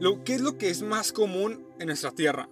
Lo, 0.00 0.22
¿Qué 0.22 0.34
es 0.34 0.40
lo 0.40 0.58
que 0.58 0.68
es 0.68 0.82
más 0.82 1.12
común 1.12 1.66
en 1.78 1.86
nuestra 1.86 2.10
tierra? 2.10 2.48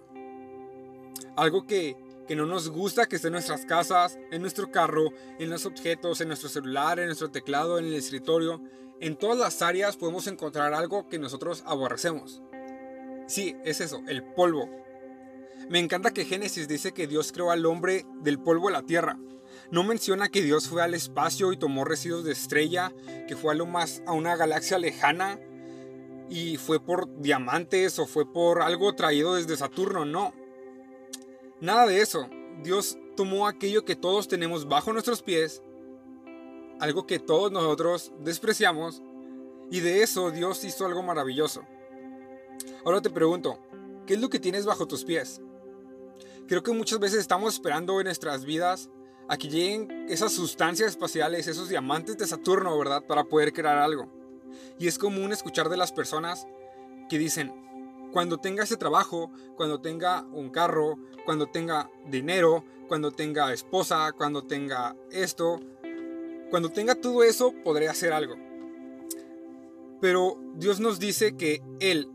Algo 1.35 1.67
que, 1.67 1.97
que 2.27 2.35
no 2.35 2.45
nos 2.45 2.69
gusta 2.69 3.05
que 3.05 3.17
esté 3.17 3.27
en 3.27 3.33
nuestras 3.33 3.65
casas, 3.65 4.17
en 4.31 4.41
nuestro 4.41 4.71
carro, 4.71 5.11
en 5.39 5.49
los 5.49 5.65
objetos, 5.65 6.21
en 6.21 6.29
nuestro 6.29 6.49
celular, 6.49 6.99
en 6.99 7.07
nuestro 7.07 7.29
teclado, 7.29 7.77
en 7.77 7.85
el 7.85 7.93
escritorio. 7.93 8.61
En 8.99 9.17
todas 9.17 9.37
las 9.37 9.61
áreas 9.61 9.97
podemos 9.97 10.25
encontrar 10.27 10.73
algo 10.73 11.09
que 11.09 11.19
nosotros 11.19 11.63
aborrecemos. 11.67 12.41
Sí, 13.27 13.55
es 13.65 13.81
eso, 13.81 14.01
el 14.07 14.23
polvo, 14.23 14.69
me 15.69 15.79
encanta 15.79 16.13
que 16.13 16.25
Génesis 16.25 16.67
dice 16.67 16.93
que 16.93 17.07
Dios 17.07 17.31
creó 17.31 17.51
al 17.51 17.65
hombre 17.65 18.05
del 18.21 18.39
polvo 18.39 18.67
de 18.67 18.73
la 18.73 18.83
tierra. 18.83 19.17
No 19.71 19.83
menciona 19.83 20.29
que 20.29 20.41
Dios 20.41 20.67
fue 20.67 20.81
al 20.81 20.93
espacio 20.93 21.51
y 21.51 21.57
tomó 21.57 21.85
residuos 21.85 22.23
de 22.23 22.31
estrella, 22.31 22.91
que 23.27 23.35
fue 23.35 23.53
a 23.53 23.55
lo 23.55 23.65
más 23.65 24.03
a 24.05 24.13
una 24.13 24.35
galaxia 24.35 24.77
lejana 24.77 25.39
y 26.29 26.57
fue 26.57 26.79
por 26.79 27.21
diamantes 27.21 27.99
o 27.99 28.05
fue 28.05 28.31
por 28.31 28.61
algo 28.61 28.93
traído 28.93 29.35
desde 29.35 29.57
Saturno, 29.57 30.05
no. 30.05 30.33
Nada 31.59 31.85
de 31.85 32.01
eso. 32.01 32.27
Dios 32.63 32.97
tomó 33.15 33.47
aquello 33.47 33.85
que 33.85 33.95
todos 33.95 34.27
tenemos 34.27 34.67
bajo 34.67 34.93
nuestros 34.93 35.21
pies, 35.21 35.61
algo 36.79 37.05
que 37.05 37.19
todos 37.19 37.51
nosotros 37.51 38.11
despreciamos, 38.19 39.01
y 39.71 39.79
de 39.79 40.03
eso 40.03 40.31
Dios 40.31 40.63
hizo 40.63 40.85
algo 40.85 41.03
maravilloso. 41.03 41.63
Ahora 42.85 43.01
te 43.01 43.09
pregunto, 43.09 43.59
¿qué 44.05 44.15
es 44.15 44.21
lo 44.21 44.29
que 44.29 44.39
tienes 44.39 44.65
bajo 44.65 44.87
tus 44.87 45.03
pies? 45.03 45.41
Creo 46.47 46.61
que 46.61 46.73
muchas 46.73 46.99
veces 46.99 47.19
estamos 47.19 47.53
esperando 47.53 47.99
en 47.99 48.05
nuestras 48.05 48.43
vidas 48.43 48.89
a 49.29 49.37
que 49.37 49.47
lleguen 49.47 50.07
esas 50.09 50.33
sustancias 50.33 50.89
espaciales, 50.89 51.47
esos 51.47 51.69
diamantes 51.69 52.17
de 52.17 52.27
Saturno, 52.27 52.77
¿verdad? 52.77 53.03
Para 53.07 53.23
poder 53.23 53.53
crear 53.53 53.77
algo. 53.77 54.11
Y 54.77 54.87
es 54.87 54.97
común 54.97 55.31
escuchar 55.31 55.69
de 55.69 55.77
las 55.77 55.93
personas 55.93 56.45
que 57.09 57.17
dicen, 57.17 57.53
cuando 58.11 58.37
tenga 58.37 58.63
ese 58.63 58.77
trabajo, 58.77 59.31
cuando 59.55 59.79
tenga 59.79 60.21
un 60.33 60.49
carro, 60.49 60.97
cuando 61.25 61.47
tenga 61.47 61.89
dinero, 62.07 62.63
cuando 62.87 63.11
tenga 63.11 63.53
esposa, 63.53 64.11
cuando 64.11 64.43
tenga 64.43 64.95
esto, 65.11 65.59
cuando 66.49 66.69
tenga 66.69 66.95
todo 66.95 67.23
eso, 67.23 67.53
podré 67.63 67.87
hacer 67.87 68.13
algo. 68.13 68.35
Pero 70.01 70.37
Dios 70.55 70.79
nos 70.79 70.99
dice 70.99 71.35
que 71.37 71.63
Él, 71.79 72.11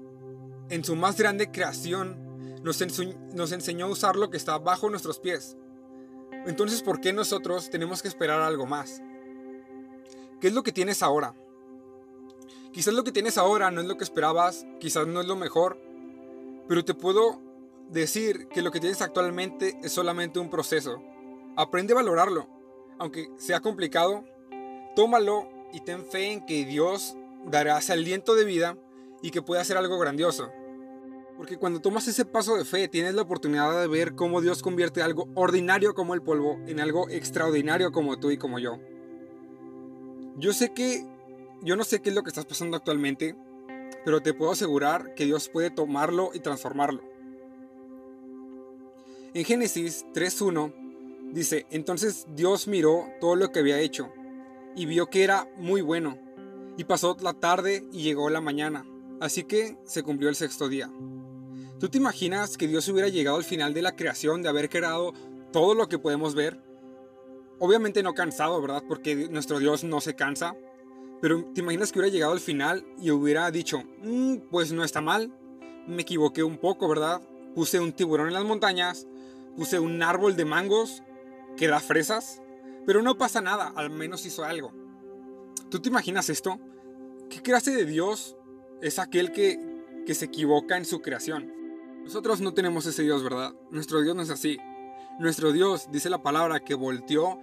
en 0.69 0.85
su 0.85 0.95
más 0.95 1.17
grande 1.17 1.51
creación, 1.51 2.28
nos, 2.63 3.53
enseñó 3.53 3.87
a 3.87 3.91
usar 3.91 4.17
lo 4.17 4.31
que 4.31 4.37
está 4.37 4.59
bajo 4.59 4.91
nuestros 4.91 5.19
pies. 5.19 5.57
Entonces, 6.47 6.83
¿por 6.83 7.01
qué 7.01 7.13
nosotros 7.13 7.71
tenemos 7.71 8.03
que 8.03 8.09
esperar 8.09 8.41
algo 8.41 8.67
más? 8.67 9.03
¿Qué 10.41 10.49
es 10.49 10.55
lo 10.55 10.63
que 10.63 10.73
tienes 10.73 11.03
ahora? 11.03 11.35
Quizás 12.73 12.95
lo 12.95 13.05
que 13.05 13.13
tienes 13.13 13.39
ahora 13.39 13.71
no 13.71 13.81
es 13.81 13.87
lo 13.87 13.97
que 13.97 14.05
esperabas, 14.05 14.67
quizás 14.79 15.07
no 15.07 15.21
es 15.21 15.27
lo 15.27 15.37
mejor, 15.37 15.81
pero 16.69 16.85
te 16.85 16.95
puedo 16.95 17.41
decir 17.89 18.49
que 18.49 18.63
lo 18.63 18.71
que 18.71 18.81
tienes 18.81 19.03
actualmente 19.03 19.79
es 19.83 19.93
solamente 19.93 20.39
un 20.39 20.51
proceso. 20.51 21.03
Aprende 21.57 21.93
a 21.93 21.97
valorarlo, 21.97 22.49
aunque 22.99 23.31
sea 23.37 23.61
complicado, 23.61 24.25
tómalo 24.95 25.49
y 25.73 25.81
ten 25.81 26.05
fe 26.05 26.33
en 26.33 26.47
que 26.47 26.65
Dios 26.65 27.17
dará 27.47 27.79
ese 27.79 27.97
de 27.97 28.45
vida 28.45 28.77
y 29.23 29.31
que 29.31 29.43
puede 29.43 29.61
hacer 29.61 29.77
algo 29.77 29.99
grandioso. 29.99 30.51
Porque 31.39 31.57
cuando 31.57 31.79
tomas 31.79 32.09
ese 32.09 32.25
paso 32.25 32.57
de 32.57 32.65
fe, 32.65 32.89
tienes 32.89 33.15
la 33.15 33.23
oportunidad 33.23 33.81
de 33.81 33.87
ver 33.87 34.17
cómo 34.17 34.41
Dios 34.41 34.61
convierte 34.61 35.03
algo 35.03 35.29
ordinario 35.37 35.95
como 35.95 36.15
el 36.15 36.21
polvo 36.21 36.59
en 36.67 36.81
algo 36.81 37.09
extraordinario 37.09 37.93
como 37.93 38.19
tú 38.19 38.33
y 38.33 38.39
como 38.39 38.59
yo. 38.59 38.81
Yo 40.37 40.53
sé 40.53 40.75
que, 40.75 41.07
yo 41.63 41.77
no 41.77 41.85
sé 41.85 42.03
qué 42.03 42.09
es 42.09 42.17
lo 42.17 42.25
que 42.25 42.31
estás 42.31 42.45
pasando 42.45 42.77
actualmente, 42.77 43.37
pero 44.05 44.21
te 44.21 44.35
puedo 44.35 44.51
asegurar 44.51 45.15
que 45.15 45.27
Dios 45.27 45.49
puede 45.49 45.71
tomarlo 45.71 46.33
y 46.35 46.41
transformarlo. 46.41 47.03
En 49.33 49.45
Génesis 49.45 50.07
3.1 50.15 51.33
dice, 51.33 51.67
entonces 51.71 52.27
Dios 52.35 52.67
miró 52.67 53.07
todo 53.21 53.37
lo 53.37 53.53
que 53.53 53.61
había 53.61 53.79
hecho 53.79 54.13
y 54.75 54.87
vio 54.87 55.07
que 55.07 55.23
era 55.23 55.49
muy 55.57 55.83
bueno. 55.83 56.19
Y 56.77 56.83
pasó 56.83 57.17
la 57.21 57.33
tarde 57.33 57.85
y 57.93 58.03
llegó 58.03 58.29
la 58.29 58.41
mañana. 58.41 58.85
Así 59.21 59.45
que 59.45 59.77
se 59.85 60.03
cumplió 60.03 60.29
el 60.29 60.37
sexto 60.37 60.69
día. 60.69 60.91
¿Tú 61.79 61.89
te 61.89 61.99
imaginas 61.99 62.57
que 62.57 62.67
Dios 62.67 62.89
hubiera 62.89 63.09
llegado 63.09 63.37
al 63.37 63.45
final 63.45 63.73
de 63.73 63.83
la 63.83 63.95
creación, 63.95 64.43
de 64.43 64.49
haber 64.49 64.69
creado 64.69 65.13
todo 65.53 65.75
lo 65.75 65.89
que 65.89 66.01
podemos 66.01 66.35
ver? 66.35 66.61
Obviamente 67.61 68.03
no 68.03 68.15
cansado, 68.15 68.61
¿verdad? 68.61 68.83
Porque 68.89 69.29
nuestro 69.31 69.61
Dios 69.61 69.85
no 69.85 70.01
se 70.01 70.17
cansa. 70.17 70.57
Pero 71.21 71.45
te 71.55 71.61
imaginas 71.61 71.93
que 71.93 72.01
hubiera 72.01 72.13
llegado 72.13 72.33
al 72.33 72.41
final 72.41 72.85
y 73.01 73.13
hubiera 73.13 73.49
dicho, 73.53 73.85
mm, 74.03 74.49
pues 74.51 74.73
no 74.73 74.83
está 74.83 75.01
mal, 75.01 75.33
me 75.87 76.03
equivoqué 76.03 76.43
un 76.43 76.59
poco, 76.59 76.89
¿verdad? 76.89 77.23
Puse 77.55 77.79
un 77.79 77.93
tiburón 77.93 78.27
en 78.27 78.35
las 78.35 78.45
montañas, 78.45 79.07
puse 79.57 79.79
un 79.79 80.03
árbol 80.03 80.35
de 80.35 80.45
mangos 80.45 81.05
que 81.57 81.69
da 81.69 81.79
fresas, 81.79 82.43
pero 82.87 83.03
no 83.03 83.19
pasa 83.19 83.41
nada, 83.41 83.73
al 83.77 83.91
menos 83.91 84.27
hizo 84.27 84.45
algo. 84.45 84.73
¿Tú 85.71 85.81
te 85.81 85.89
imaginas 85.91 86.29
esto? 86.29 86.59
¿Qué 87.31 87.41
clase 87.41 87.71
de 87.71 87.85
Dios 87.85 88.37
es 88.83 88.99
aquel 88.99 89.31
que, 89.31 89.61
que 90.07 90.15
se 90.15 90.25
equivoca 90.25 90.77
en 90.77 90.85
su 90.85 91.01
creación? 91.01 91.58
Nosotros 92.09 92.41
no 92.41 92.55
tenemos 92.55 92.87
ese 92.87 93.03
Dios, 93.03 93.23
¿verdad? 93.23 93.53
Nuestro 93.71 94.01
Dios 94.01 94.17
no 94.17 94.23
es 94.23 94.31
así. 94.31 94.57
Nuestro 95.19 95.53
Dios, 95.53 95.89
dice 95.93 96.09
la 96.09 96.23
palabra, 96.23 96.61
que 96.61 96.73
volteó 96.73 97.39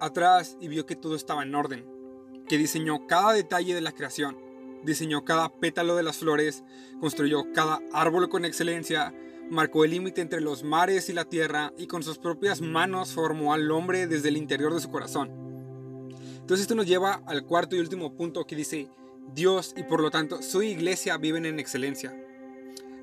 atrás 0.00 0.56
y 0.60 0.66
vio 0.66 0.86
que 0.86 0.96
todo 0.96 1.14
estaba 1.14 1.44
en 1.44 1.54
orden, 1.54 1.86
que 2.48 2.58
diseñó 2.58 3.06
cada 3.06 3.32
detalle 3.32 3.76
de 3.76 3.80
la 3.80 3.92
creación, 3.92 4.36
diseñó 4.82 5.24
cada 5.24 5.50
pétalo 5.50 5.94
de 5.94 6.02
las 6.02 6.16
flores, 6.16 6.64
construyó 6.98 7.52
cada 7.52 7.78
árbol 7.92 8.28
con 8.28 8.44
excelencia, 8.44 9.14
marcó 9.48 9.84
el 9.84 9.92
límite 9.92 10.20
entre 10.20 10.40
los 10.40 10.64
mares 10.64 11.08
y 11.08 11.12
la 11.12 11.26
tierra 11.26 11.72
y 11.78 11.86
con 11.86 12.02
sus 12.02 12.18
propias 12.18 12.60
manos 12.60 13.12
formó 13.12 13.54
al 13.54 13.70
hombre 13.70 14.08
desde 14.08 14.30
el 14.30 14.36
interior 14.36 14.74
de 14.74 14.80
su 14.80 14.90
corazón. 14.90 15.30
Entonces 16.40 16.62
esto 16.62 16.74
nos 16.74 16.88
lleva 16.88 17.22
al 17.24 17.44
cuarto 17.44 17.76
y 17.76 17.78
último 17.78 18.16
punto 18.16 18.48
que 18.48 18.56
dice, 18.56 18.88
Dios 19.32 19.72
y 19.76 19.84
por 19.84 20.00
lo 20.00 20.10
tanto 20.10 20.42
su 20.42 20.64
iglesia 20.64 21.18
viven 21.18 21.46
en 21.46 21.60
excelencia. 21.60 22.12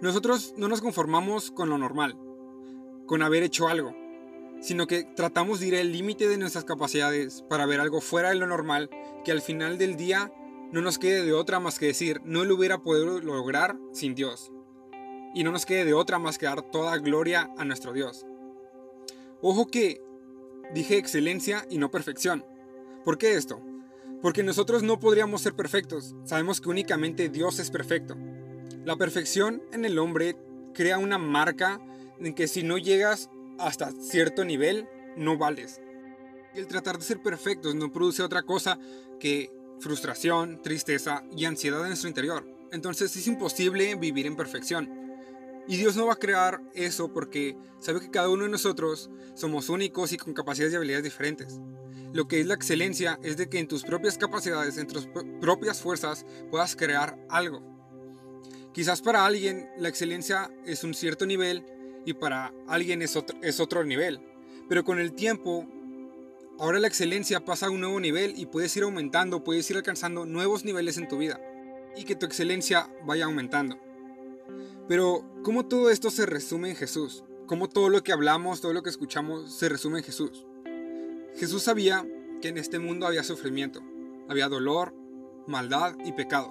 Nosotros 0.02 0.54
no 0.56 0.70
nos 0.70 0.82
conformamos 0.82 1.52
con 1.52 1.70
lo 1.70 1.78
normal, 1.78 2.18
con 3.06 3.22
haber 3.22 3.44
hecho 3.44 3.68
algo, 3.68 3.94
sino 4.62 4.88
que 4.88 5.04
tratamos 5.04 5.60
de 5.60 5.68
ir 5.68 5.76
al 5.76 5.92
límite 5.92 6.28
de 6.28 6.38
nuestras 6.38 6.64
capacidades 6.64 7.44
para 7.50 7.66
ver 7.66 7.82
algo 7.82 8.00
fuera 8.00 8.30
de 8.30 8.36
lo 8.36 8.48
normal 8.48 8.90
que 9.26 9.32
al 9.32 9.42
final 9.42 9.78
del 9.78 9.98
día 9.98 10.32
no 10.72 10.82
nos 10.82 11.00
quede 11.00 11.24
de 11.24 11.34
otra 11.34 11.60
más 11.60 11.80
que 11.80 11.88
decir, 11.88 12.22
no 12.24 12.46
lo 12.46 12.56
hubiera 12.56 12.82
podido 12.82 13.20
lograr 13.20 13.78
sin 13.92 14.16
Dios. 14.16 14.52
Y 15.34 15.44
no 15.44 15.52
nos 15.52 15.66
quede 15.66 15.86
de 15.86 15.94
otra 15.94 16.18
más 16.18 16.38
que 16.38 16.46
dar 16.46 16.62
toda 16.62 16.98
gloria 16.98 17.52
a 17.58 17.66
nuestro 17.66 17.92
Dios. 17.92 18.26
Ojo 19.42 19.68
que 19.68 20.02
dije 20.74 20.98
excelencia 20.98 21.66
y 21.70 21.78
no 21.78 21.92
perfección. 21.92 22.46
¿Por 23.04 23.18
qué 23.18 23.34
esto? 23.34 23.62
Porque 24.22 24.44
nosotros 24.44 24.84
no 24.84 25.00
podríamos 25.00 25.42
ser 25.42 25.56
perfectos. 25.56 26.16
Sabemos 26.24 26.62
que 26.62 26.70
únicamente 26.70 27.30
Dios 27.30 27.60
es 27.60 27.72
perfecto. 27.72 28.16
La 28.86 28.96
perfección 28.96 29.62
en 29.74 29.84
el 29.84 30.00
hombre 30.00 30.38
crea 30.74 30.98
una 30.98 31.18
marca 31.18 31.82
en 32.20 32.34
que 32.34 32.48
si 32.48 32.64
no 32.64 32.78
llegas 32.78 33.30
hasta 33.58 33.92
cierto 33.92 34.46
nivel, 34.46 34.88
no 35.18 35.38
vales. 35.38 35.82
El 36.56 36.68
tratar 36.68 36.98
de 36.98 37.04
ser 37.04 37.22
perfectos 37.22 37.76
no 37.76 37.92
produce 37.92 38.24
otra 38.24 38.44
cosa 38.44 38.80
que 39.20 39.52
frustración, 39.80 40.62
tristeza 40.62 41.24
y 41.36 41.46
ansiedad 41.46 41.82
en 41.82 41.90
nuestro 41.90 42.08
interior. 42.08 42.48
Entonces 42.72 43.16
es 43.16 43.28
imposible 43.28 43.96
vivir 43.96 44.26
en 44.26 44.36
perfección. 44.36 44.90
Y 45.68 45.78
Dios 45.78 45.96
no 45.96 46.08
va 46.08 46.14
a 46.14 46.20
crear 46.20 46.62
eso 46.74 47.12
porque 47.14 47.58
sabe 47.80 48.00
que 48.00 48.10
cada 48.10 48.30
uno 48.30 48.46
de 48.46 48.50
nosotros 48.50 49.10
somos 49.36 49.70
únicos 49.70 50.14
y 50.14 50.18
con 50.18 50.34
capacidades 50.34 50.74
y 50.74 50.78
habilidades 50.78 51.04
diferentes. 51.04 51.60
Lo 52.12 52.28
que 52.28 52.40
es 52.40 52.48
la 52.48 52.56
excelencia 52.56 53.20
es 53.24 53.38
de 53.38 53.50
que 53.50 53.60
en 53.60 53.68
tus 53.68 53.84
propias 53.84 54.18
capacidades, 54.18 54.78
en 54.78 54.88
tus 54.88 55.08
propias 55.40 55.82
fuerzas, 55.82 56.26
puedas 56.50 56.76
crear 56.76 57.20
algo. 57.30 57.79
Quizás 58.80 59.02
para 59.02 59.26
alguien 59.26 59.70
la 59.78 59.90
excelencia 59.90 60.50
es 60.66 60.86
un 60.86 60.94
cierto 60.94 61.26
nivel 61.26 61.66
y 62.06 62.14
para 62.14 62.54
alguien 62.66 63.02
es 63.02 63.18
otro, 63.18 63.38
es 63.42 63.60
otro 63.60 63.84
nivel. 63.84 64.22
Pero 64.70 64.86
con 64.86 65.00
el 65.00 65.12
tiempo, 65.12 65.68
ahora 66.58 66.80
la 66.80 66.88
excelencia 66.88 67.44
pasa 67.44 67.66
a 67.66 67.72
un 67.72 67.82
nuevo 67.82 68.00
nivel 68.00 68.40
y 68.40 68.46
puedes 68.46 68.74
ir 68.78 68.84
aumentando, 68.84 69.44
puedes 69.44 69.70
ir 69.70 69.76
alcanzando 69.76 70.26
nuevos 70.26 70.64
niveles 70.64 70.98
en 70.98 71.10
tu 71.10 71.18
vida. 71.18 71.42
Y 71.98 72.06
que 72.06 72.16
tu 72.16 72.26
excelencia 72.26 72.90
vaya 73.06 73.26
aumentando. 73.26 73.78
Pero, 74.88 75.30
¿cómo 75.44 75.66
todo 75.66 75.90
esto 75.90 76.10
se 76.10 76.26
resume 76.26 76.70
en 76.70 76.78
Jesús? 76.78 77.26
¿Cómo 77.48 77.68
todo 77.68 77.90
lo 77.90 78.02
que 78.02 78.14
hablamos, 78.14 78.62
todo 78.62 78.72
lo 78.72 78.82
que 78.82 78.92
escuchamos 78.92 79.54
se 79.54 79.68
resume 79.68 79.98
en 79.98 80.06
Jesús? 80.06 80.46
Jesús 81.36 81.64
sabía 81.64 82.08
que 82.42 82.48
en 82.48 82.58
este 82.58 82.80
mundo 82.80 83.08
había 83.08 83.24
sufrimiento, 83.24 83.82
había 84.30 84.48
dolor, 84.48 84.96
maldad 85.48 85.98
y 86.06 86.14
pecado. 86.14 86.50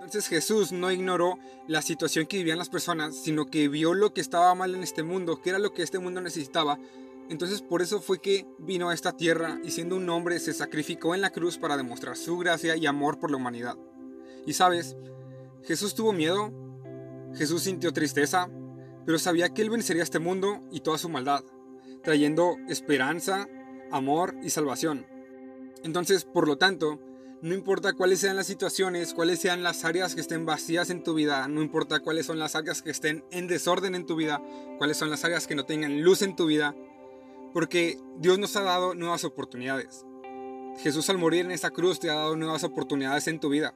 Entonces 0.00 0.28
Jesús 0.28 0.72
no 0.72 0.90
ignoró 0.90 1.38
la 1.68 1.82
situación 1.82 2.26
que 2.26 2.38
vivían 2.38 2.56
las 2.56 2.70
personas, 2.70 3.14
sino 3.14 3.46
que 3.46 3.68
vio 3.68 3.92
lo 3.92 4.14
que 4.14 4.22
estaba 4.22 4.54
mal 4.54 4.74
en 4.74 4.82
este 4.82 5.02
mundo, 5.02 5.42
que 5.42 5.50
era 5.50 5.58
lo 5.58 5.74
que 5.74 5.82
este 5.82 5.98
mundo 5.98 6.22
necesitaba. 6.22 6.78
Entonces 7.28 7.60
por 7.60 7.82
eso 7.82 8.00
fue 8.00 8.18
que 8.18 8.46
vino 8.58 8.88
a 8.88 8.94
esta 8.94 9.12
tierra 9.12 9.60
y 9.62 9.70
siendo 9.70 9.96
un 9.96 10.08
hombre 10.08 10.40
se 10.40 10.54
sacrificó 10.54 11.14
en 11.14 11.20
la 11.20 11.30
cruz 11.30 11.58
para 11.58 11.76
demostrar 11.76 12.16
su 12.16 12.38
gracia 12.38 12.76
y 12.76 12.86
amor 12.86 13.18
por 13.18 13.30
la 13.30 13.36
humanidad. 13.36 13.76
Y 14.46 14.54
sabes, 14.54 14.96
Jesús 15.64 15.94
tuvo 15.94 16.14
miedo, 16.14 16.50
Jesús 17.34 17.64
sintió 17.64 17.92
tristeza, 17.92 18.48
pero 19.04 19.18
sabía 19.18 19.50
que 19.50 19.60
él 19.60 19.68
vencería 19.68 20.02
este 20.02 20.18
mundo 20.18 20.60
y 20.72 20.80
toda 20.80 20.96
su 20.96 21.10
maldad, 21.10 21.44
trayendo 22.02 22.56
esperanza, 22.68 23.48
amor 23.92 24.34
y 24.42 24.48
salvación. 24.48 25.06
Entonces, 25.84 26.24
por 26.24 26.48
lo 26.48 26.56
tanto, 26.56 26.98
no 27.42 27.54
importa 27.54 27.94
cuáles 27.94 28.20
sean 28.20 28.36
las 28.36 28.46
situaciones, 28.46 29.14
cuáles 29.14 29.38
sean 29.38 29.62
las 29.62 29.84
áreas 29.84 30.14
que 30.14 30.20
estén 30.20 30.44
vacías 30.44 30.90
en 30.90 31.02
tu 31.02 31.14
vida, 31.14 31.48
no 31.48 31.62
importa 31.62 32.00
cuáles 32.00 32.26
son 32.26 32.38
las 32.38 32.54
áreas 32.54 32.82
que 32.82 32.90
estén 32.90 33.24
en 33.30 33.46
desorden 33.46 33.94
en 33.94 34.04
tu 34.04 34.14
vida, 34.16 34.42
cuáles 34.76 34.98
son 34.98 35.08
las 35.08 35.24
áreas 35.24 35.46
que 35.46 35.54
no 35.54 35.64
tengan 35.64 36.02
luz 36.02 36.20
en 36.20 36.36
tu 36.36 36.46
vida, 36.46 36.74
porque 37.54 37.98
Dios 38.18 38.38
nos 38.38 38.56
ha 38.56 38.62
dado 38.62 38.94
nuevas 38.94 39.24
oportunidades. 39.24 40.04
Jesús 40.78 41.08
al 41.08 41.18
morir 41.18 41.46
en 41.46 41.50
esa 41.50 41.70
cruz 41.70 41.98
te 41.98 42.10
ha 42.10 42.14
dado 42.14 42.36
nuevas 42.36 42.62
oportunidades 42.62 43.26
en 43.26 43.40
tu 43.40 43.48
vida. 43.48 43.74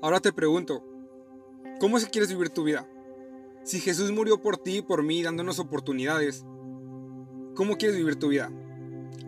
Ahora 0.00 0.20
te 0.20 0.32
pregunto, 0.32 0.84
¿cómo 1.80 1.98
es 1.98 2.04
que 2.04 2.10
quieres 2.10 2.30
vivir 2.30 2.50
tu 2.50 2.62
vida? 2.62 2.88
Si 3.64 3.80
Jesús 3.80 4.12
murió 4.12 4.40
por 4.40 4.56
ti 4.56 4.78
y 4.78 4.82
por 4.82 5.02
mí 5.02 5.22
dándonos 5.22 5.58
oportunidades, 5.58 6.44
¿cómo 7.54 7.76
quieres 7.76 7.96
vivir 7.96 8.16
tu 8.16 8.28
vida? 8.28 8.50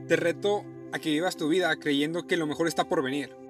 Te 0.06 0.16
reto 0.16 0.64
a 0.92 0.98
que 1.00 1.10
vivas 1.10 1.36
tu 1.36 1.48
vida 1.48 1.74
creyendo 1.76 2.26
que 2.26 2.36
lo 2.36 2.46
mejor 2.46 2.68
está 2.68 2.88
por 2.88 3.02
venir. 3.02 3.41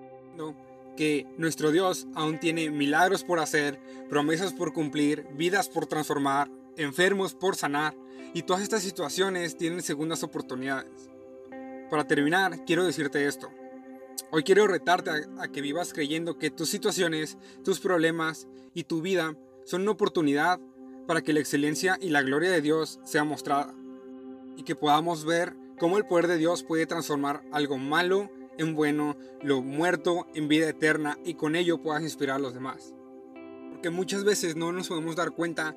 Que 0.96 1.26
nuestro 1.38 1.70
Dios 1.70 2.06
aún 2.14 2.38
tiene 2.38 2.70
milagros 2.70 3.24
por 3.24 3.38
hacer, 3.38 3.80
promesas 4.08 4.52
por 4.52 4.72
cumplir, 4.72 5.26
vidas 5.34 5.68
por 5.68 5.86
transformar, 5.86 6.50
enfermos 6.76 7.34
por 7.34 7.56
sanar, 7.56 7.94
y 8.34 8.42
todas 8.42 8.62
estas 8.62 8.82
situaciones 8.82 9.56
tienen 9.56 9.82
segundas 9.82 10.22
oportunidades. 10.22 11.10
Para 11.90 12.06
terminar, 12.06 12.64
quiero 12.64 12.84
decirte 12.84 13.26
esto. 13.26 13.50
Hoy 14.30 14.42
quiero 14.44 14.66
retarte 14.66 15.10
a, 15.38 15.48
que 15.48 15.60
vivas 15.60 15.92
creyendo 15.92 16.38
que 16.38 16.50
tus 16.50 16.70
situaciones, 16.70 17.36
tus 17.62 17.80
problemas 17.80 18.48
y 18.72 18.84
tu 18.84 19.02
vida 19.02 19.36
son 19.64 19.82
una 19.82 19.90
oportunidad 19.90 20.58
para 21.06 21.20
que 21.20 21.34
la 21.34 21.40
excelencia 21.40 21.98
y 22.00 22.08
la 22.08 22.22
gloria 22.22 22.50
de 22.50 22.62
Dios 22.62 22.98
sea 23.04 23.24
mostrada. 23.24 23.74
Y 24.56 24.62
que 24.62 24.74
podamos 24.74 25.26
ver 25.26 25.54
cómo 25.78 25.98
el 25.98 26.06
poder 26.06 26.28
de 26.28 26.38
Dios 26.38 26.62
puede 26.62 26.86
transformar 26.86 27.42
algo 27.52 27.76
malo 27.76 28.30
en 28.58 28.74
bueno, 28.74 29.16
lo 29.42 29.62
muerto 29.62 30.26
en 30.34 30.48
vida 30.48 30.68
eterna 30.68 31.18
y 31.24 31.34
con 31.34 31.56
ello 31.56 31.80
puedas 31.80 32.02
inspirar 32.02 32.36
a 32.36 32.40
los 32.40 32.54
demás. 32.54 32.94
Porque 33.70 33.90
muchas 33.90 34.24
veces 34.24 34.56
no 34.56 34.72
nos 34.72 34.88
podemos 34.88 35.16
dar 35.16 35.32
cuenta 35.32 35.76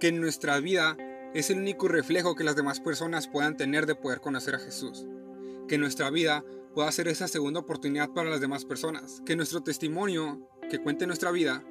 que 0.00 0.12
nuestra 0.12 0.58
vida 0.60 0.96
es 1.34 1.50
el 1.50 1.58
único 1.58 1.88
reflejo 1.88 2.34
que 2.34 2.44
las 2.44 2.56
demás 2.56 2.80
personas 2.80 3.28
puedan 3.28 3.56
tener 3.56 3.86
de 3.86 3.94
poder 3.94 4.20
conocer 4.20 4.54
a 4.54 4.58
Jesús. 4.58 5.06
Que 5.68 5.78
nuestra 5.78 6.10
vida 6.10 6.44
pueda 6.74 6.90
ser 6.92 7.08
esa 7.08 7.28
segunda 7.28 7.60
oportunidad 7.60 8.10
para 8.10 8.30
las 8.30 8.40
demás 8.40 8.64
personas. 8.64 9.22
Que 9.26 9.36
nuestro 9.36 9.62
testimonio, 9.62 10.48
que 10.70 10.78
cuente 10.78 11.06
nuestra 11.06 11.30
vida, 11.30 11.62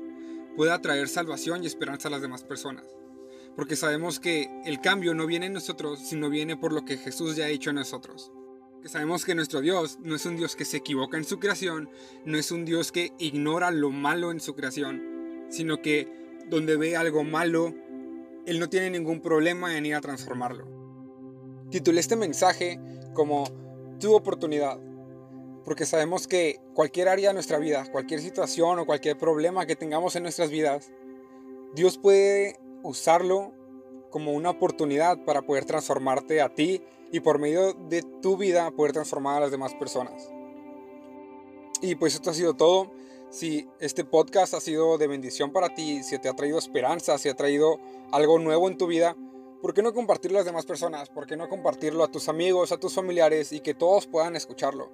pueda 0.56 0.82
traer 0.82 1.08
salvación 1.08 1.64
y 1.64 1.68
esperanza 1.68 2.08
a 2.08 2.12
las 2.12 2.22
demás 2.22 2.44
personas. 2.44 2.86
Porque 3.56 3.76
sabemos 3.76 4.20
que 4.20 4.50
el 4.66 4.82
cambio 4.82 5.14
no 5.14 5.26
viene 5.26 5.46
en 5.46 5.54
nosotros, 5.54 6.00
sino 6.00 6.30
viene 6.30 6.58
por 6.58 6.74
lo 6.74 6.86
que 6.86 6.98
Jesús 6.98 7.36
ya 7.36 7.46
ha 7.46 7.50
hecho 7.50 7.70
en 7.70 7.78
nosotros. 7.78 8.32
Sabemos 8.86 9.26
que 9.26 9.34
nuestro 9.34 9.62
Dios 9.62 9.98
no 10.04 10.16
es 10.16 10.28
un 10.28 10.38
Dios 10.38 10.56
que 10.56 10.64
se 10.64 10.78
equivoca 10.78 11.18
en 11.18 11.24
su 11.24 11.40
creación, 11.40 11.90
no 12.24 12.38
es 12.38 12.52
un 12.52 12.66
Dios 12.66 12.92
que 12.92 13.14
ignora 13.18 13.72
lo 13.72 13.90
malo 13.90 14.30
en 14.30 14.40
su 14.40 14.54
creación, 14.54 15.48
sino 15.50 15.82
que 15.82 16.08
donde 16.50 16.78
ve 16.78 16.96
algo 16.96 17.24
malo, 17.24 17.74
él 18.46 18.60
no 18.60 18.70
tiene 18.70 18.92
ningún 18.92 19.22
problema 19.22 19.76
en 19.76 19.88
ir 19.88 19.96
a 19.96 20.02
transformarlo. 20.02 20.68
Titulé 21.72 22.00
este 22.00 22.16
mensaje 22.16 22.80
como 23.16 23.46
Tu 24.00 24.14
oportunidad, 24.14 24.80
porque 25.64 25.88
sabemos 25.88 26.28
que 26.28 26.60
cualquier 26.76 27.10
área 27.10 27.30
de 27.30 27.34
nuestra 27.34 27.58
vida, 27.58 27.92
cualquier 27.92 28.22
situación 28.22 28.78
o 28.78 28.86
cualquier 28.86 29.18
problema 29.18 29.66
que 29.66 29.76
tengamos 29.76 30.16
en 30.16 30.22
nuestras 30.22 30.52
vidas, 30.52 30.92
Dios 31.74 31.98
puede 31.98 32.60
usarlo 32.84 33.52
como 34.16 34.32
una 34.32 34.52
oportunidad 34.52 35.26
para 35.26 35.42
poder 35.42 35.66
transformarte 35.66 36.40
a 36.40 36.48
ti 36.48 36.82
y 37.12 37.20
por 37.20 37.38
medio 37.38 37.74
de 37.74 38.02
tu 38.22 38.38
vida 38.38 38.72
poder 38.72 38.94
transformar 38.94 39.36
a 39.36 39.40
las 39.42 39.52
demás 39.52 39.74
personas. 39.74 40.32
Y 41.82 41.96
pues 41.96 42.14
esto 42.14 42.30
ha 42.30 42.34
sido 42.34 42.54
todo. 42.54 42.94
Si 43.30 43.68
este 43.82 44.06
podcast 44.06 44.54
ha 44.54 44.62
sido 44.62 44.98
de 44.98 45.08
bendición 45.08 45.52
para 45.52 45.76
ti, 45.76 46.02
si 46.02 46.18
te 46.18 46.30
ha 46.30 46.34
traído 46.34 46.58
esperanza, 46.58 47.18
si 47.18 47.28
ha 47.28 47.36
traído 47.36 47.78
algo 48.14 48.40
nuevo 48.40 48.70
en 48.70 48.78
tu 48.78 48.88
vida, 48.88 49.18
¿por 49.62 49.74
qué 49.74 49.84
no 49.84 49.94
compartirlo 49.94 50.38
a 50.38 50.40
las 50.40 50.46
demás 50.46 50.66
personas? 50.66 51.10
¿Por 51.10 51.28
qué 51.28 51.36
no 51.36 51.50
compartirlo 51.50 52.02
a 52.02 52.08
tus 52.10 52.30
amigos, 52.30 52.72
a 52.72 52.78
tus 52.78 52.94
familiares 52.94 53.52
y 53.52 53.60
que 53.60 53.74
todos 53.74 54.08
puedan 54.08 54.38
escucharlo? 54.38 54.94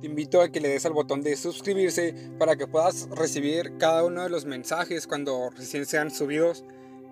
Te 0.00 0.08
invito 0.08 0.40
a 0.40 0.48
que 0.48 0.60
le 0.60 0.68
des 0.68 0.84
al 0.84 0.94
botón 0.94 1.20
de 1.20 1.36
suscribirse 1.36 2.12
para 2.40 2.56
que 2.56 2.66
puedas 2.66 3.08
recibir 3.10 3.78
cada 3.78 4.02
uno 4.02 4.24
de 4.24 4.30
los 4.30 4.46
mensajes 4.46 5.06
cuando 5.06 5.48
recién 5.50 5.86
sean 5.86 6.10
subidos. 6.10 6.64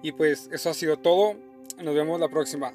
Y 0.02 0.12
pues 0.12 0.48
eso 0.52 0.70
ha 0.70 0.74
sido 0.74 0.96
todo. 0.96 1.36
Nos 1.82 1.94
vemos 1.94 2.20
la 2.20 2.28
próxima. 2.28 2.72